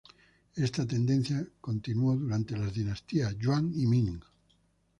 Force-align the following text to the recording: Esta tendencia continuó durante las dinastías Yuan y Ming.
Esta 0.55 0.83
tendencia 0.87 1.47
continuó 1.61 2.15
durante 2.15 2.57
las 2.57 2.73
dinastías 2.73 3.37
Yuan 3.37 3.71
y 3.75 3.85
Ming. 3.85 4.19